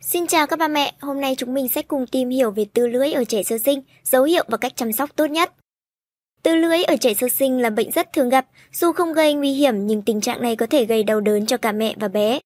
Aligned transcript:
Xin 0.00 0.26
chào 0.26 0.46
các 0.46 0.58
ba 0.58 0.68
mẹ, 0.68 0.92
hôm 1.00 1.20
nay 1.20 1.34
chúng 1.38 1.54
mình 1.54 1.68
sẽ 1.68 1.82
cùng 1.82 2.06
tìm 2.06 2.30
hiểu 2.30 2.50
về 2.50 2.66
tư 2.74 2.86
lưỡi 2.86 3.12
ở 3.12 3.24
trẻ 3.24 3.42
sơ 3.42 3.58
sinh, 3.58 3.82
dấu 4.04 4.24
hiệu 4.24 4.44
và 4.48 4.56
cách 4.56 4.72
chăm 4.76 4.92
sóc 4.92 5.10
tốt 5.16 5.26
nhất. 5.26 5.52
Tư 6.42 6.56
lưỡi 6.56 6.82
ở 6.82 6.96
trẻ 6.96 7.14
sơ 7.14 7.28
sinh 7.28 7.62
là 7.62 7.70
bệnh 7.70 7.90
rất 7.90 8.12
thường 8.12 8.28
gặp, 8.28 8.46
dù 8.72 8.92
không 8.92 9.12
gây 9.12 9.34
nguy 9.34 9.52
hiểm 9.52 9.86
nhưng 9.86 10.02
tình 10.02 10.20
trạng 10.20 10.42
này 10.42 10.56
có 10.56 10.66
thể 10.66 10.84
gây 10.84 11.02
đau 11.02 11.20
đớn 11.20 11.46
cho 11.46 11.56
cả 11.56 11.72
mẹ 11.72 11.94
và 12.00 12.08
bé. 12.08 12.38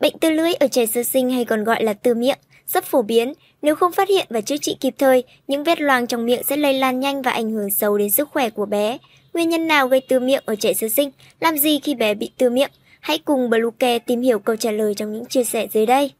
Bệnh 0.00 0.18
tư 0.18 0.30
lưỡi 0.30 0.54
ở 0.54 0.66
trẻ 0.68 0.86
sơ 0.86 1.02
sinh 1.02 1.30
hay 1.30 1.44
còn 1.44 1.64
gọi 1.64 1.84
là 1.84 1.92
tư 1.92 2.14
miệng, 2.14 2.38
rất 2.66 2.84
phổ 2.84 3.02
biến, 3.02 3.32
nếu 3.62 3.74
không 3.74 3.92
phát 3.92 4.08
hiện 4.08 4.26
và 4.30 4.40
chữa 4.40 4.56
trị 4.56 4.76
kịp 4.80 4.94
thời, 4.98 5.24
những 5.48 5.64
vết 5.64 5.80
loang 5.80 6.06
trong 6.06 6.26
miệng 6.26 6.42
sẽ 6.42 6.56
lây 6.56 6.74
lan 6.74 7.00
nhanh 7.00 7.22
và 7.22 7.30
ảnh 7.30 7.50
hưởng 7.50 7.70
xấu 7.70 7.98
đến 7.98 8.10
sức 8.10 8.28
khỏe 8.30 8.50
của 8.50 8.66
bé. 8.66 8.98
Nguyên 9.34 9.48
nhân 9.48 9.66
nào 9.66 9.88
gây 9.88 10.00
tư 10.00 10.20
miệng 10.20 10.42
ở 10.46 10.56
trẻ 10.56 10.74
sơ 10.74 10.88
sinh? 10.88 11.10
Làm 11.40 11.58
gì 11.58 11.80
khi 11.80 11.94
bé 11.94 12.14
bị 12.14 12.30
tư 12.38 12.50
miệng? 12.50 12.70
Hãy 13.00 13.18
cùng 13.18 13.50
Bluecare 13.50 13.98
tìm 13.98 14.20
hiểu 14.20 14.38
câu 14.38 14.56
trả 14.56 14.70
lời 14.70 14.94
trong 14.94 15.12
những 15.12 15.26
chia 15.26 15.44
sẻ 15.44 15.66
dưới 15.72 15.86
đây. 15.86 16.10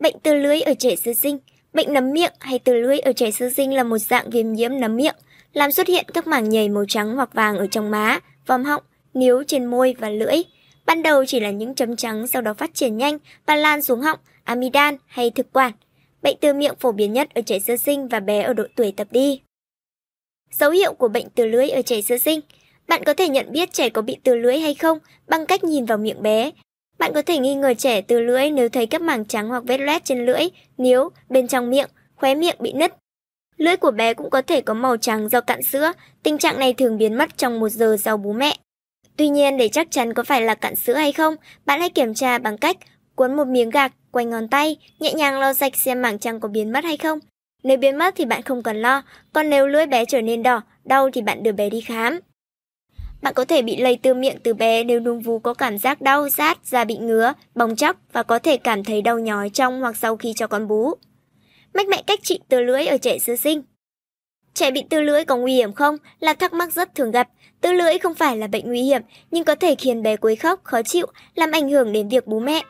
Bệnh 0.00 0.16
từ 0.22 0.34
lưỡi 0.34 0.60
ở 0.60 0.74
trẻ 0.74 0.96
sơ 0.96 1.12
sinh 1.14 1.38
Bệnh 1.72 1.92
nấm 1.92 2.12
miệng 2.12 2.32
hay 2.40 2.58
từ 2.58 2.74
lưỡi 2.74 2.98
ở 2.98 3.12
trẻ 3.12 3.30
sơ 3.30 3.50
sinh 3.50 3.74
là 3.74 3.82
một 3.82 3.98
dạng 3.98 4.30
viêm 4.30 4.52
nhiễm 4.52 4.80
nấm 4.80 4.96
miệng, 4.96 5.14
làm 5.52 5.72
xuất 5.72 5.88
hiện 5.88 6.04
các 6.14 6.26
mảng 6.26 6.48
nhầy 6.48 6.68
màu 6.68 6.84
trắng 6.88 7.16
hoặc 7.16 7.34
vàng 7.34 7.58
ở 7.58 7.66
trong 7.66 7.90
má, 7.90 8.18
vòm 8.46 8.64
họng, 8.64 8.82
níu 9.14 9.42
trên 9.46 9.64
môi 9.64 9.94
và 9.98 10.10
lưỡi. 10.10 10.36
Ban 10.86 11.02
đầu 11.02 11.24
chỉ 11.26 11.40
là 11.40 11.50
những 11.50 11.74
chấm 11.74 11.96
trắng 11.96 12.26
sau 12.26 12.42
đó 12.42 12.54
phát 12.54 12.74
triển 12.74 12.96
nhanh 12.96 13.18
và 13.46 13.56
lan 13.56 13.82
xuống 13.82 14.00
họng, 14.00 14.18
amidan 14.44 14.96
hay 15.06 15.30
thực 15.30 15.52
quản. 15.52 15.72
Bệnh 16.22 16.36
từ 16.40 16.54
miệng 16.54 16.74
phổ 16.80 16.92
biến 16.92 17.12
nhất 17.12 17.28
ở 17.34 17.42
trẻ 17.42 17.58
sơ 17.58 17.76
sinh 17.76 18.08
và 18.08 18.20
bé 18.20 18.42
ở 18.42 18.52
độ 18.52 18.64
tuổi 18.76 18.92
tập 18.96 19.08
đi. 19.10 19.40
Dấu 20.50 20.70
hiệu 20.70 20.94
của 20.94 21.08
bệnh 21.08 21.28
từ 21.34 21.46
lưỡi 21.46 21.68
ở 21.68 21.82
trẻ 21.82 22.02
sơ 22.02 22.18
sinh 22.18 22.40
Bạn 22.88 23.04
có 23.04 23.14
thể 23.14 23.28
nhận 23.28 23.52
biết 23.52 23.72
trẻ 23.72 23.88
có 23.88 24.02
bị 24.02 24.16
từ 24.24 24.36
lưỡi 24.36 24.58
hay 24.58 24.74
không 24.74 24.98
bằng 25.28 25.46
cách 25.46 25.64
nhìn 25.64 25.84
vào 25.84 25.98
miệng 25.98 26.22
bé. 26.22 26.50
Bạn 27.00 27.12
có 27.12 27.22
thể 27.22 27.38
nghi 27.38 27.54
ngờ 27.54 27.74
trẻ 27.74 28.00
từ 28.00 28.20
lưỡi 28.20 28.50
nếu 28.50 28.68
thấy 28.68 28.86
các 28.86 29.02
mảng 29.02 29.24
trắng 29.24 29.48
hoặc 29.48 29.62
vết 29.66 29.78
loét 29.78 30.04
trên 30.04 30.26
lưỡi, 30.26 30.42
níu, 30.78 31.08
bên 31.28 31.48
trong 31.48 31.70
miệng, 31.70 31.88
khóe 32.16 32.34
miệng 32.34 32.56
bị 32.58 32.72
nứt. 32.72 32.94
Lưỡi 33.56 33.76
của 33.76 33.90
bé 33.90 34.14
cũng 34.14 34.30
có 34.30 34.42
thể 34.42 34.60
có 34.60 34.74
màu 34.74 34.96
trắng 34.96 35.28
do 35.28 35.40
cạn 35.40 35.62
sữa, 35.62 35.92
tình 36.22 36.38
trạng 36.38 36.58
này 36.58 36.72
thường 36.72 36.98
biến 36.98 37.18
mất 37.18 37.36
trong 37.36 37.60
một 37.60 37.68
giờ 37.68 37.96
sau 38.00 38.16
bú 38.16 38.32
mẹ. 38.32 38.56
Tuy 39.16 39.28
nhiên, 39.28 39.56
để 39.56 39.68
chắc 39.68 39.90
chắn 39.90 40.14
có 40.14 40.22
phải 40.22 40.42
là 40.42 40.54
cạn 40.54 40.76
sữa 40.76 40.94
hay 40.94 41.12
không, 41.12 41.34
bạn 41.66 41.80
hãy 41.80 41.90
kiểm 41.90 42.14
tra 42.14 42.38
bằng 42.38 42.58
cách 42.58 42.76
cuốn 43.14 43.36
một 43.36 43.46
miếng 43.46 43.70
gạc 43.70 43.92
quanh 44.10 44.30
ngón 44.30 44.48
tay, 44.48 44.76
nhẹ 44.98 45.12
nhàng 45.12 45.40
lau 45.40 45.54
sạch 45.54 45.76
xem 45.76 46.02
mảng 46.02 46.18
trắng 46.18 46.40
có 46.40 46.48
biến 46.48 46.72
mất 46.72 46.84
hay 46.84 46.96
không. 46.96 47.18
Nếu 47.62 47.76
biến 47.76 47.98
mất 47.98 48.14
thì 48.16 48.24
bạn 48.24 48.42
không 48.42 48.62
cần 48.62 48.82
lo, 48.82 49.02
còn 49.32 49.50
nếu 49.50 49.66
lưỡi 49.66 49.86
bé 49.86 50.04
trở 50.04 50.20
nên 50.20 50.42
đỏ, 50.42 50.62
đau 50.84 51.10
thì 51.10 51.22
bạn 51.22 51.42
đưa 51.42 51.52
bé 51.52 51.70
đi 51.70 51.80
khám. 51.80 52.20
Bạn 53.22 53.34
có 53.34 53.44
thể 53.44 53.62
bị 53.62 53.76
lây 53.76 53.98
từ 54.02 54.14
miệng 54.14 54.36
từ 54.42 54.54
bé 54.54 54.84
nếu 54.84 55.00
núm 55.00 55.18
vú 55.18 55.38
có 55.38 55.54
cảm 55.54 55.78
giác 55.78 56.00
đau, 56.00 56.28
rát, 56.28 56.58
da 56.64 56.84
bị 56.84 56.96
ngứa, 56.96 57.32
bong 57.54 57.76
chóc 57.76 57.96
và 58.12 58.22
có 58.22 58.38
thể 58.38 58.56
cảm 58.56 58.84
thấy 58.84 59.02
đau 59.02 59.18
nhói 59.18 59.50
trong 59.50 59.80
hoặc 59.80 59.96
sau 59.96 60.16
khi 60.16 60.32
cho 60.36 60.46
con 60.46 60.68
bú. 60.68 60.94
Mách 61.74 61.88
mẹ 61.88 62.02
cách 62.06 62.20
trị 62.22 62.40
từ 62.48 62.60
lưỡi 62.60 62.86
ở 62.86 62.98
trẻ 62.98 63.18
sơ 63.18 63.36
sinh 63.36 63.62
Trẻ 64.54 64.70
bị 64.70 64.82
tư 64.90 65.02
lưỡi 65.02 65.24
có 65.24 65.36
nguy 65.36 65.54
hiểm 65.54 65.72
không 65.72 65.96
là 66.20 66.34
thắc 66.34 66.52
mắc 66.52 66.72
rất 66.72 66.94
thường 66.94 67.10
gặp. 67.10 67.28
Tư 67.60 67.72
lưỡi 67.72 67.98
không 67.98 68.14
phải 68.14 68.36
là 68.36 68.46
bệnh 68.46 68.66
nguy 68.66 68.82
hiểm, 68.82 69.02
nhưng 69.30 69.44
có 69.44 69.54
thể 69.54 69.74
khiến 69.74 70.02
bé 70.02 70.16
quấy 70.16 70.36
khóc, 70.36 70.60
khó 70.64 70.82
chịu, 70.82 71.06
làm 71.34 71.50
ảnh 71.50 71.68
hưởng 71.68 71.92
đến 71.92 72.08
việc 72.08 72.26
bú 72.26 72.40
mẹ. 72.40 72.62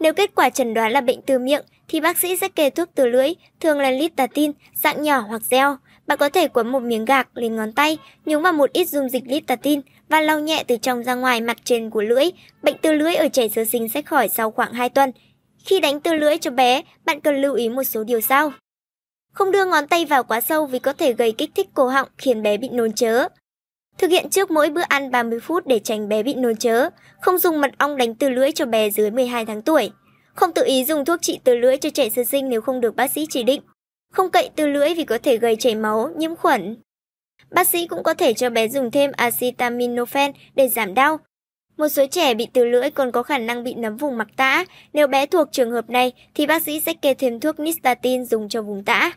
Nếu 0.00 0.12
kết 0.12 0.30
quả 0.34 0.50
chẩn 0.50 0.74
đoán 0.74 0.92
là 0.92 1.00
bệnh 1.00 1.22
từ 1.22 1.38
miệng, 1.38 1.64
thì 1.88 2.00
bác 2.00 2.18
sĩ 2.18 2.36
sẽ 2.36 2.48
kê 2.48 2.70
thuốc 2.70 2.88
từ 2.94 3.06
lưỡi, 3.06 3.34
thường 3.60 3.78
là 3.78 3.90
litatin, 3.90 4.52
dạng 4.74 5.02
nhỏ 5.02 5.20
hoặc 5.20 5.42
gel. 5.50 5.68
Bạn 6.10 6.18
có 6.18 6.28
thể 6.28 6.48
quấn 6.48 6.68
một 6.68 6.82
miếng 6.82 7.04
gạc 7.04 7.28
lên 7.34 7.56
ngón 7.56 7.72
tay, 7.72 7.98
nhúng 8.24 8.42
vào 8.42 8.52
một 8.52 8.72
ít 8.72 8.88
dung 8.88 9.08
dịch 9.08 9.22
listatin 9.26 9.80
và 10.08 10.20
lau 10.20 10.40
nhẹ 10.40 10.64
từ 10.68 10.76
trong 10.76 11.04
ra 11.04 11.14
ngoài 11.14 11.40
mặt 11.40 11.56
trên 11.64 11.90
của 11.90 12.02
lưỡi. 12.02 12.24
Bệnh 12.62 12.78
tư 12.78 12.92
lưỡi 12.92 13.14
ở 13.14 13.28
trẻ 13.28 13.48
sơ 13.48 13.64
sinh 13.64 13.88
sẽ 13.88 14.02
khỏi 14.02 14.28
sau 14.28 14.50
khoảng 14.50 14.72
2 14.72 14.88
tuần. 14.88 15.12
Khi 15.64 15.80
đánh 15.80 16.00
tư 16.00 16.14
lưỡi 16.14 16.38
cho 16.38 16.50
bé, 16.50 16.82
bạn 17.04 17.20
cần 17.20 17.40
lưu 17.40 17.54
ý 17.54 17.68
một 17.68 17.82
số 17.82 18.04
điều 18.04 18.20
sau. 18.20 18.52
Không 19.32 19.50
đưa 19.50 19.64
ngón 19.64 19.86
tay 19.86 20.04
vào 20.04 20.24
quá 20.24 20.40
sâu 20.40 20.66
vì 20.66 20.78
có 20.78 20.92
thể 20.92 21.12
gây 21.12 21.32
kích 21.32 21.50
thích 21.54 21.68
cổ 21.74 21.88
họng 21.88 22.08
khiến 22.18 22.42
bé 22.42 22.56
bị 22.56 22.68
nôn 22.68 22.92
chớ. 22.92 23.28
Thực 23.98 24.10
hiện 24.10 24.30
trước 24.30 24.50
mỗi 24.50 24.70
bữa 24.70 24.84
ăn 24.88 25.10
30 25.10 25.40
phút 25.40 25.66
để 25.66 25.78
tránh 25.78 26.08
bé 26.08 26.22
bị 26.22 26.34
nôn 26.34 26.56
chớ. 26.56 26.90
Không 27.20 27.38
dùng 27.38 27.60
mật 27.60 27.70
ong 27.78 27.96
đánh 27.96 28.14
từ 28.14 28.28
lưỡi 28.28 28.52
cho 28.52 28.66
bé 28.66 28.90
dưới 28.90 29.10
12 29.10 29.46
tháng 29.46 29.62
tuổi. 29.62 29.90
Không 30.34 30.52
tự 30.52 30.64
ý 30.64 30.84
dùng 30.84 31.04
thuốc 31.04 31.22
trị 31.22 31.40
từ 31.44 31.56
lưỡi 31.56 31.76
cho 31.76 31.90
trẻ 31.90 32.08
sơ 32.08 32.24
sinh 32.24 32.48
nếu 32.48 32.60
không 32.60 32.80
được 32.80 32.96
bác 32.96 33.10
sĩ 33.10 33.26
chỉ 33.30 33.42
định. 33.42 33.60
Không 34.12 34.30
cậy 34.30 34.50
từ 34.56 34.66
lưỡi 34.66 34.94
vì 34.94 35.04
có 35.04 35.18
thể 35.18 35.36
gây 35.36 35.56
chảy 35.56 35.74
máu, 35.74 36.10
nhiễm 36.16 36.36
khuẩn. 36.36 36.76
Bác 37.50 37.68
sĩ 37.68 37.86
cũng 37.86 38.02
có 38.02 38.14
thể 38.14 38.34
cho 38.34 38.50
bé 38.50 38.68
dùng 38.68 38.90
thêm 38.90 39.10
acetaminophen 39.16 40.32
để 40.54 40.68
giảm 40.68 40.94
đau. 40.94 41.18
Một 41.76 41.88
số 41.88 42.06
trẻ 42.06 42.34
bị 42.34 42.46
từ 42.52 42.64
lưỡi 42.64 42.90
còn 42.90 43.12
có 43.12 43.22
khả 43.22 43.38
năng 43.38 43.64
bị 43.64 43.74
nấm 43.74 43.96
vùng 43.96 44.18
mặc 44.18 44.28
tã. 44.36 44.64
Nếu 44.92 45.06
bé 45.06 45.26
thuộc 45.26 45.48
trường 45.52 45.70
hợp 45.70 45.90
này 45.90 46.12
thì 46.34 46.46
bác 46.46 46.62
sĩ 46.62 46.80
sẽ 46.80 46.94
kê 47.02 47.14
thêm 47.14 47.40
thuốc 47.40 47.60
nistatin 47.60 48.24
dùng 48.24 48.48
cho 48.48 48.62
vùng 48.62 48.84
tã. 48.84 49.12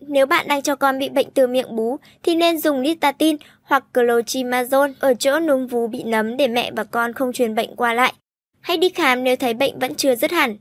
Nếu 0.00 0.26
bạn 0.26 0.48
đang 0.48 0.62
cho 0.62 0.76
con 0.76 0.98
bị 0.98 1.08
bệnh 1.08 1.30
từ 1.30 1.46
miệng 1.46 1.76
bú 1.76 1.96
thì 2.22 2.34
nên 2.34 2.58
dùng 2.58 2.82
nistatin 2.82 3.36
hoặc 3.62 3.84
clotrimazole 3.92 4.92
ở 5.00 5.14
chỗ 5.14 5.40
núm 5.40 5.66
vú 5.66 5.86
bị 5.86 6.02
nấm 6.02 6.36
để 6.36 6.48
mẹ 6.48 6.70
và 6.70 6.84
con 6.84 7.12
không 7.12 7.32
truyền 7.32 7.54
bệnh 7.54 7.76
qua 7.76 7.94
lại. 7.94 8.12
Hãy 8.60 8.76
đi 8.76 8.88
khám 8.88 9.24
nếu 9.24 9.36
thấy 9.36 9.54
bệnh 9.54 9.78
vẫn 9.78 9.94
chưa 9.94 10.14
dứt 10.14 10.30
hẳn. 10.30 10.56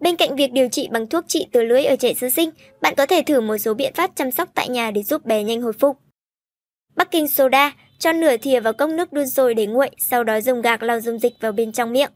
Bên 0.00 0.16
cạnh 0.16 0.36
việc 0.36 0.52
điều 0.52 0.68
trị 0.68 0.88
bằng 0.90 1.06
thuốc 1.06 1.24
trị 1.28 1.46
từ 1.52 1.62
lưỡi 1.62 1.84
ở 1.84 1.96
trẻ 1.96 2.14
sơ 2.14 2.30
sinh, 2.30 2.50
bạn 2.80 2.94
có 2.96 3.06
thể 3.06 3.22
thử 3.26 3.40
một 3.40 3.58
số 3.58 3.74
biện 3.74 3.92
pháp 3.94 4.10
chăm 4.14 4.30
sóc 4.30 4.48
tại 4.54 4.68
nhà 4.68 4.90
để 4.90 5.02
giúp 5.02 5.24
bé 5.24 5.42
nhanh 5.42 5.62
hồi 5.62 5.72
phục. 5.72 5.96
Bắc 6.96 7.10
Kinh 7.10 7.28
soda, 7.28 7.72
cho 7.98 8.12
nửa 8.12 8.36
thìa 8.36 8.60
vào 8.60 8.72
cốc 8.72 8.90
nước 8.90 9.12
đun 9.12 9.26
sôi 9.26 9.54
để 9.54 9.66
nguội, 9.66 9.90
sau 9.98 10.24
đó 10.24 10.40
dùng 10.40 10.62
gạc 10.62 10.82
lau 10.82 11.00
dung 11.00 11.18
dịch 11.18 11.32
vào 11.40 11.52
bên 11.52 11.72
trong 11.72 11.92
miệng. 11.92 12.10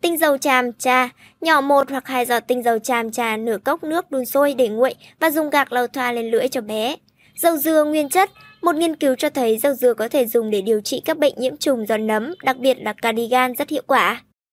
Tinh 0.00 0.18
dầu 0.18 0.38
tràm 0.38 0.72
trà, 0.72 1.08
nhỏ 1.40 1.60
một 1.60 1.90
hoặc 1.90 2.06
hai 2.06 2.26
giọt 2.26 2.40
tinh 2.48 2.62
dầu 2.62 2.78
tràm 2.78 3.10
trà 3.10 3.36
nửa 3.36 3.58
cốc 3.64 3.84
nước 3.84 4.10
đun 4.10 4.24
sôi 4.24 4.54
để 4.54 4.68
nguội 4.68 4.94
và 5.20 5.30
dùng 5.30 5.50
gạc 5.50 5.72
lau 5.72 5.86
thoa 5.86 6.12
lên 6.12 6.30
lưỡi 6.30 6.48
cho 6.48 6.60
bé. 6.60 6.96
Dầu 7.36 7.56
dừa 7.56 7.84
nguyên 7.84 8.08
chất, 8.08 8.30
một 8.62 8.74
nghiên 8.74 8.96
cứu 8.96 9.14
cho 9.14 9.30
thấy 9.30 9.58
dầu 9.58 9.74
dừa 9.74 9.94
có 9.94 10.08
thể 10.08 10.26
dùng 10.26 10.50
để 10.50 10.60
điều 10.60 10.80
trị 10.80 11.02
các 11.04 11.18
bệnh 11.18 11.34
nhiễm 11.36 11.56
trùng 11.56 11.86
do 11.86 11.96
nấm, 11.96 12.34
đặc 12.44 12.56
biệt 12.56 12.74
là 12.78 12.92
cardigan 12.92 13.54
rất 13.54 13.68
hiệu 13.68 13.82
quả. 13.86 14.22